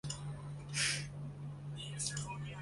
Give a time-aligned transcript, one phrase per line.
[1.75, 2.57] 位阶统领。